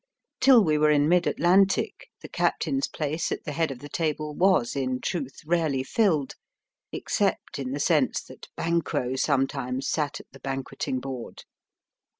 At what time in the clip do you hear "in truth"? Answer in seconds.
4.75-5.41